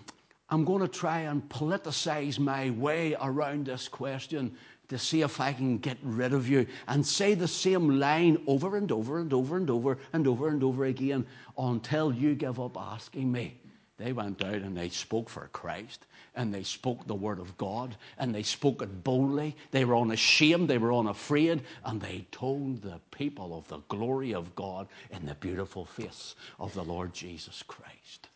[0.49, 4.57] I'm going to try and politicize my way around this question
[4.89, 8.77] to see if I can get rid of you and say the same line over
[8.77, 11.25] and over and over and over and over and over again
[11.57, 13.59] until you give up asking me.
[13.97, 17.95] They went out and they spoke for Christ and they spoke the word of God
[18.17, 19.55] and they spoke it boldly.
[19.71, 24.53] They were unashamed, they were unafraid, and they told the people of the glory of
[24.55, 28.27] God in the beautiful face of the Lord Jesus Christ.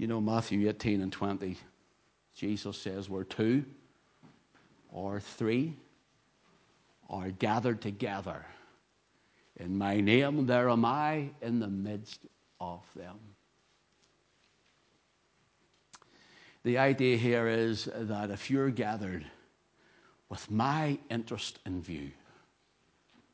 [0.00, 1.58] You know, Matthew 18 and 20,
[2.34, 3.66] Jesus says, Where two
[4.90, 5.76] or three
[7.10, 8.46] are gathered together.
[9.56, 12.20] In my name, there am I in the midst
[12.62, 13.18] of them.
[16.62, 19.26] The idea here is that if you're gathered
[20.30, 22.10] with my interest in view,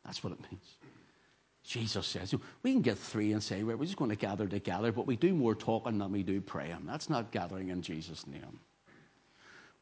[0.05, 0.76] that's what it means.
[1.67, 2.35] Jesus says.
[2.63, 5.35] We can get three and say, we're just going to gather together, but we do
[5.35, 6.85] more talking than we do praying.
[6.87, 8.61] That's not gathering in Jesus' name.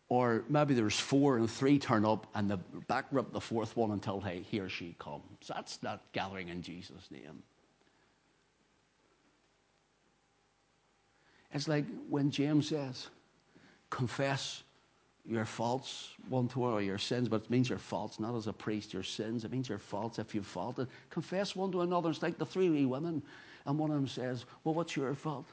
[0.08, 2.56] Or maybe there's four and three turn up and the
[2.88, 5.22] back rub the fourth one until hey, he or she comes.
[5.46, 7.42] That's not gathering in Jesus' name.
[11.52, 13.08] It's like when James says,
[13.88, 14.63] confess
[15.26, 18.52] your faults one to another, your sins, but it means your faults, not as a
[18.52, 19.44] priest, your sins.
[19.44, 20.88] It means your faults if you've faulted.
[21.08, 22.10] Confess one to another.
[22.10, 23.22] It's like the three wee women,
[23.64, 25.46] and one of them says, Well, what's your fault?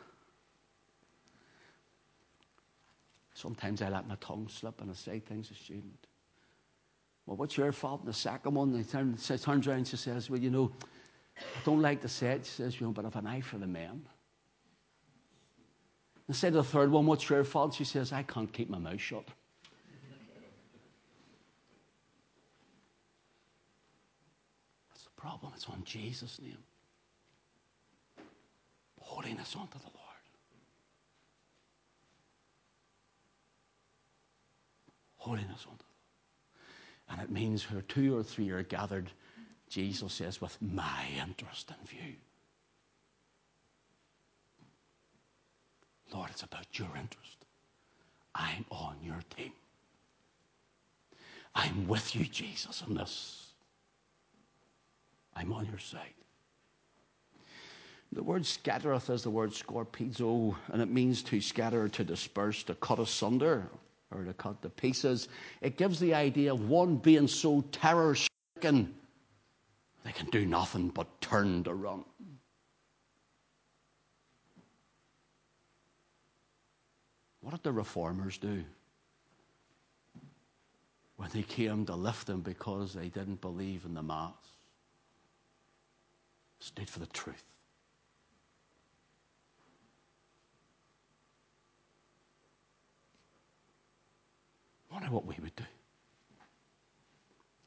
[3.33, 6.07] Sometimes I let my tongue slip and I say things to student.
[7.25, 8.01] Well, what's your fault?
[8.01, 10.71] And the second one, he turns, turns around and she says, Well, you know,
[11.37, 12.45] I don't like to say it.
[12.45, 14.01] She says, You know, but I've an eye for the men.
[16.27, 17.73] And say to the third one, What's your fault?
[17.73, 19.29] She says, I can't keep my mouth shut.
[25.21, 25.51] Problem.
[25.55, 26.57] It's on Jesus' name.
[28.99, 29.97] Holiness unto the Lord.
[35.17, 35.83] Holiness unto the
[37.09, 37.09] Lord.
[37.09, 39.11] And it means where two or three are gathered,
[39.69, 42.15] Jesus says, with my interest in view.
[46.13, 47.45] Lord, it's about your interest.
[48.33, 49.51] I'm on your team.
[51.53, 53.40] I'm with you, Jesus, in this.
[55.35, 56.13] I'm on your side.
[58.13, 62.75] The word scattereth is the word scorpizo, and it means to scatter, to disperse, to
[62.75, 63.69] cut asunder,
[64.11, 65.29] or to cut to pieces.
[65.61, 68.93] It gives the idea of one being so terror stricken
[70.03, 72.03] they can do nothing but turn to run.
[77.41, 78.63] What did the reformers do?
[81.17, 84.33] When they came to lift them because they didn't believe in the Mass
[86.61, 87.43] stood for the truth.
[94.89, 95.63] I wonder what we would do.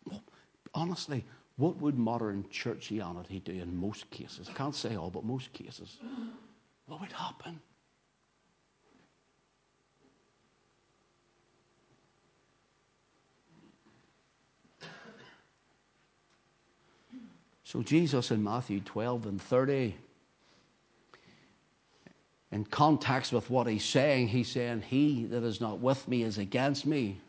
[0.07, 0.23] Well,
[0.75, 1.25] honestly,
[1.57, 4.49] What would modern churchianity do in most cases?
[4.49, 5.99] I can't say all, but most cases.
[6.87, 7.61] What would happen?
[17.75, 19.97] So, Jesus in Matthew 12 and 30,
[22.53, 26.39] in context with what he's saying, he's saying, He that is not with me is
[26.39, 27.21] against me,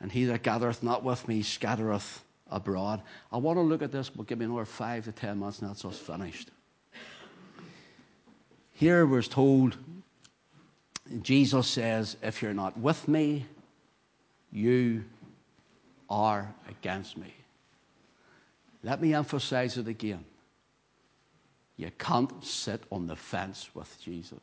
[0.00, 3.00] and he that gathereth not with me scattereth abroad.
[3.32, 5.70] I want to look at this, but give me another five to ten minutes, and
[5.70, 6.50] that's us finished.
[8.74, 9.78] Here we're told,
[11.22, 13.46] Jesus says, If you're not with me,
[14.52, 15.04] you
[16.10, 17.32] are against me.
[18.82, 20.24] Let me emphasize it again.
[21.76, 24.40] You can't sit on the fence with Jesus.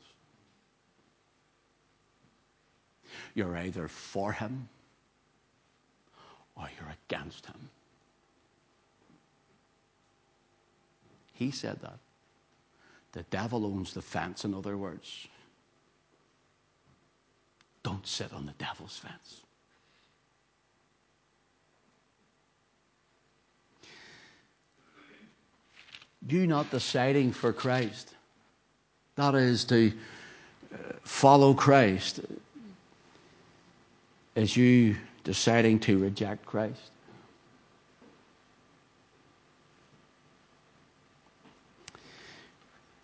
[3.33, 4.69] You're either for him
[6.55, 7.69] or you're against him.
[11.33, 11.99] He said that.
[13.11, 15.27] The devil owns the fence, in other words.
[17.83, 19.41] Don't sit on the devil's fence.
[26.27, 28.13] You not deciding for Christ.
[29.15, 29.91] That is to
[30.73, 32.21] uh, follow Christ.
[34.35, 36.91] As you deciding to reject Christ.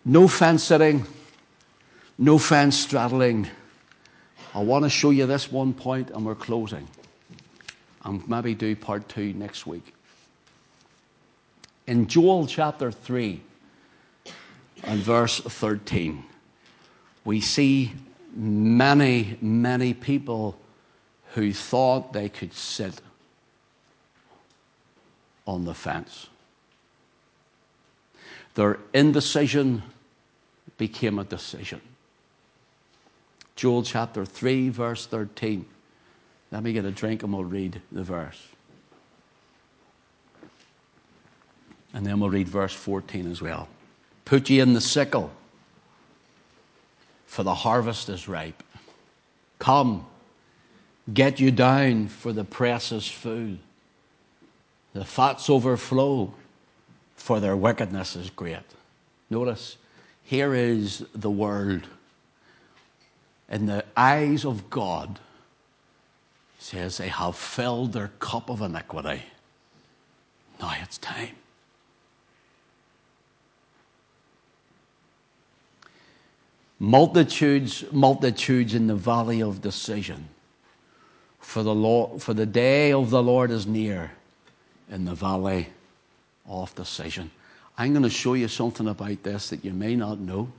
[0.04, 1.06] No fence sitting,
[2.18, 3.48] no fence straddling.
[4.54, 6.86] I want to show you this one point and we're closing.
[8.04, 9.94] And maybe do part two next week.
[11.86, 13.42] In Joel chapter 3
[14.84, 16.24] and verse 13,
[17.24, 17.92] we see
[18.34, 20.58] many, many people
[21.34, 23.00] who thought they could sit
[25.46, 26.28] on the fence.
[28.54, 29.82] Their indecision
[30.76, 31.80] became a decision.
[33.56, 35.64] Joel chapter 3, verse 13.
[36.50, 38.40] Let me get a drink and we'll read the verse.
[41.94, 43.68] And then we'll read verse 14 as well.
[44.24, 45.30] Put ye in the sickle,
[47.26, 48.62] for the harvest is ripe.
[49.58, 50.06] Come,
[51.12, 53.56] get you down, for the press is full.
[54.94, 56.32] The fats overflow,
[57.16, 58.58] for their wickedness is great.
[59.30, 59.76] Notice,
[60.22, 61.86] here is the world.
[63.48, 65.18] In the eyes of God,
[66.58, 69.22] says they have filled their cup of iniquity.
[70.60, 71.34] Now it's time.
[76.82, 80.28] Multitudes, multitudes in the valley of decision.
[81.38, 84.10] For the, Lord, for the day of the Lord is near
[84.90, 85.68] in the valley
[86.48, 87.30] of decision.
[87.78, 90.50] I'm going to show you something about this that you may not know.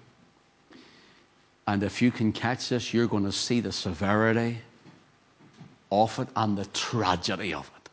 [1.67, 4.59] And if you can catch this, you're going to see the severity
[5.91, 7.89] of it and the tragedy of it.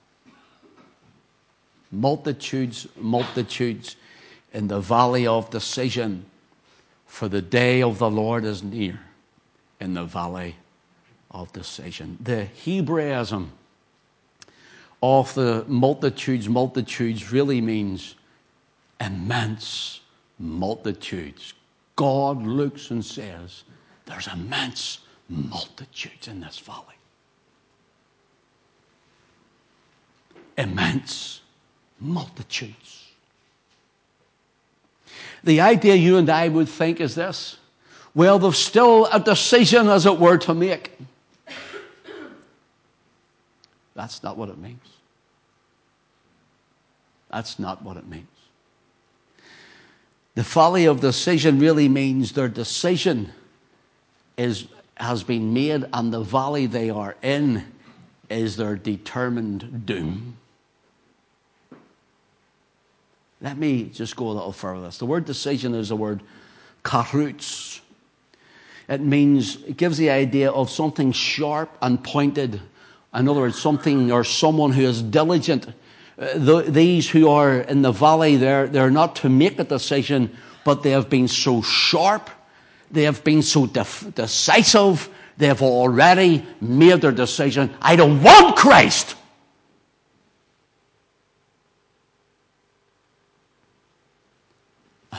[1.91, 3.97] Multitudes, multitudes
[4.53, 6.30] in the valley of decision
[7.11, 8.99] for the day of the Lord is near
[9.81, 10.55] in the valley
[11.33, 12.17] of decision.
[12.21, 13.51] The Hebraism
[15.03, 18.15] of the multitudes, multitudes really means
[19.01, 20.01] immense
[20.39, 21.53] multitudes.
[21.97, 23.65] God looks and says,
[24.07, 26.85] There's immense multitudes in this valley.
[30.57, 31.41] Immense
[31.99, 33.00] multitudes.
[35.45, 37.57] The idea you and I would think is this
[38.15, 40.99] well, there's still a decision, as it were, to make.
[43.95, 44.81] That's not what it means.
[47.31, 48.27] That's not what it means.
[50.35, 53.33] The folly of decision really means their decision
[54.37, 54.67] is,
[54.97, 57.65] has been made, and the valley they are in
[58.29, 60.37] is their determined doom.
[63.41, 64.91] Let me just go a little further.
[64.91, 66.23] The word decision is the word
[66.85, 67.81] karutz.
[68.89, 72.61] It means, it gives the idea of something sharp and pointed.
[73.15, 75.69] In other words, something or someone who is diligent.
[76.19, 80.37] Uh, the, these who are in the valley, they're, they're not to make a decision,
[80.65, 82.29] but they have been so sharp,
[82.91, 87.73] they have been so def- decisive, they have already made their decision.
[87.81, 89.15] I don't want Christ.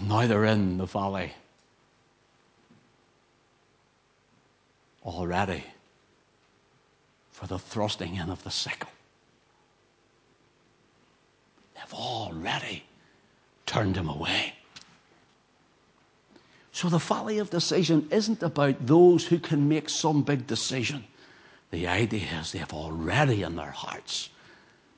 [0.02, 1.32] And now they're in the valley
[5.06, 5.64] already
[7.32, 8.90] for the thrusting in of the sickle.
[11.76, 12.84] They've already
[13.68, 14.56] turned him away.
[16.72, 21.04] So the valley of decision isn't about those who can make some big decision.
[21.70, 24.30] The idea is they have already in their hearts,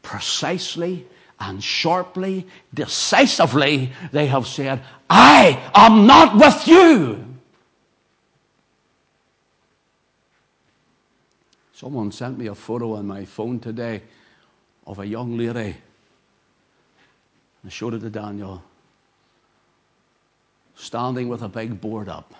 [0.01, 1.05] precisely
[1.43, 7.25] and sharply, decisively, they have said, I am not with you.
[11.73, 14.01] Someone sent me a photo on my phone today
[14.87, 15.75] of a young lady.
[17.65, 18.63] I showed it to Daniel
[20.75, 22.33] standing with a big board up.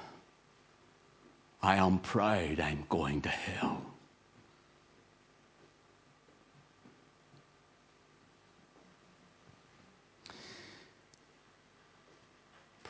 [1.62, 3.93] I am proud I'm going to hell.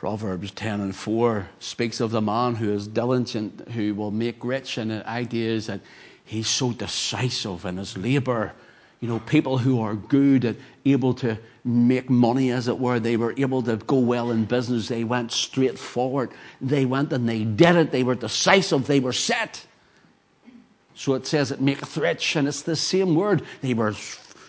[0.04, 4.76] Proverbs 10 and 4 speaks of the man who is diligent, who will make rich,
[4.76, 5.80] and the idea is that
[6.26, 8.52] he's so decisive in his labor
[9.00, 13.00] you know, people who are good and able to make money, as it were.
[13.00, 14.88] They were able to go well in business.
[14.88, 16.32] They went straight forward.
[16.60, 17.90] They went and they did it.
[17.90, 18.86] They were decisive.
[18.86, 19.66] They were set.
[20.94, 23.42] So it says it maketh rich, and it's the same word.
[23.62, 23.94] They were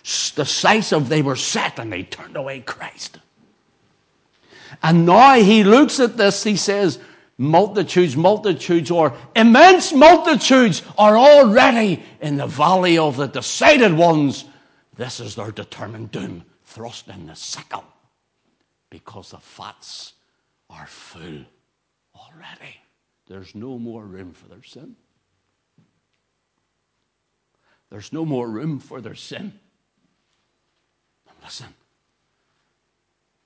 [0.03, 3.19] decisive, they were set, and they turned away Christ.
[4.83, 6.99] And now he looks at this, he says,
[7.37, 14.45] multitudes, multitudes, or immense multitudes are already in the valley of the decided ones.
[14.95, 17.83] This is their determined doom, thrust in the sickle,
[18.89, 20.13] because the fats
[20.69, 21.43] are full
[22.15, 22.79] already.
[23.27, 24.95] There's no more room for their sin.
[27.89, 29.59] There's no more room for their sin.
[31.43, 31.67] Listen,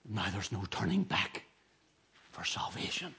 [0.09, 1.43] now there's no turning back
[2.31, 3.13] for salvation.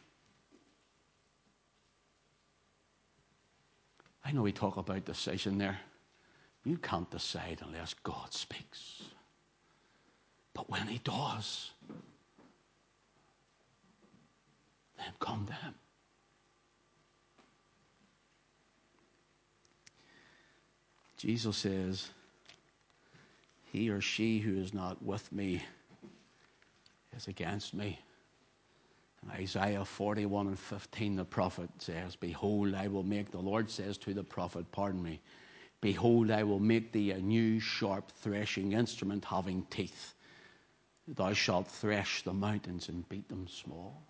[4.24, 5.78] I know we talk about decision there.
[6.64, 9.02] You can't decide unless God speaks.
[10.52, 11.70] But when He does,
[14.98, 15.74] then come to Him.
[21.16, 22.08] Jesus says,
[23.72, 25.62] He or she who is not with me
[27.16, 27.98] is against me.
[29.32, 34.14] Isaiah 41 and 15, the prophet says, Behold, I will make, the Lord says to
[34.14, 35.20] the prophet, pardon me,
[35.80, 40.14] Behold, I will make thee a new sharp threshing instrument having teeth.
[41.08, 44.02] Thou shalt thresh the mountains and beat them small.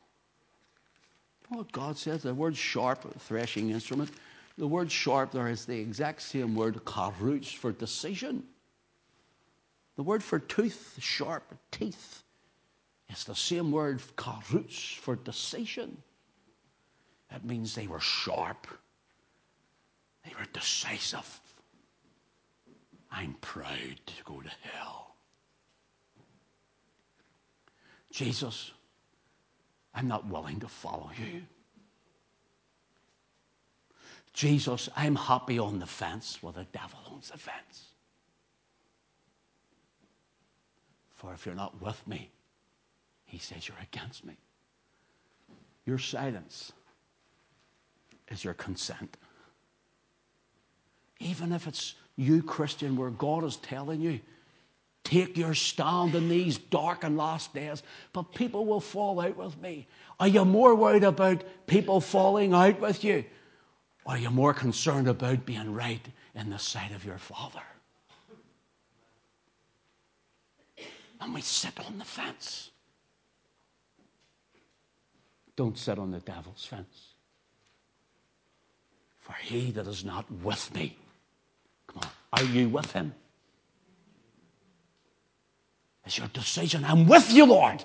[1.48, 4.10] What God says, the word sharp, threshing instrument,
[4.58, 8.44] the word sharp there is the exact same word, karuch, for decision.
[9.96, 12.22] The word for tooth, sharp, teeth.
[13.10, 16.00] It's the same word, karuch, for decision.
[17.30, 18.68] That means they were sharp.
[20.24, 21.40] They were decisive.
[23.10, 25.16] I'm proud to go to hell.
[28.12, 28.70] Jesus,
[29.92, 31.42] I'm not willing to follow you.
[34.32, 37.86] Jesus, I'm happy on the fence where the devil owns the fence.
[41.14, 42.30] For if you're not with me,
[43.30, 44.36] he says, You're against me.
[45.86, 46.72] Your silence
[48.28, 49.16] is your consent.
[51.20, 54.20] Even if it's you, Christian, where God is telling you,
[55.04, 59.60] take your stand in these dark and last days, but people will fall out with
[59.60, 59.86] me.
[60.18, 63.24] Are you more worried about people falling out with you?
[64.04, 66.04] Or are you more concerned about being right
[66.34, 67.62] in the sight of your Father?
[71.20, 72.69] And we sit on the fence.
[75.60, 77.08] Don't sit on the devil's fence.
[79.18, 80.96] For he that is not with me,
[81.86, 83.14] come on, are you with him?
[86.06, 86.82] It's your decision.
[86.82, 87.84] I'm with you, Lord.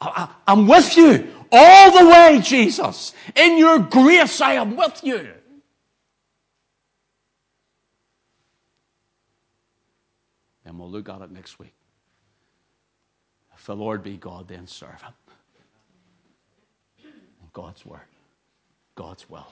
[0.00, 3.12] I, am with you all the way, Jesus.
[3.34, 5.28] In your grace, I am with you.
[10.64, 11.74] And we'll look at it next week.
[13.56, 15.12] If the Lord be God, then serve him.
[17.56, 18.00] God's word,
[18.96, 19.46] God's will.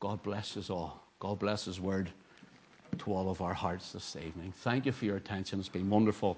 [0.00, 1.00] God bless us all.
[1.20, 2.10] God bless His word
[2.98, 4.52] to all of our hearts this evening.
[4.62, 5.60] Thank you for your attention.
[5.60, 6.36] It's been wonderful.